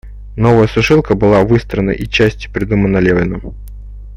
Новая 0.35 0.65
сушилка 0.65 1.13
была 1.13 1.43
выстроена 1.43 1.91
и 1.91 2.07
частью 2.07 2.51
придумана 2.51 2.97
Левиным. 2.97 3.53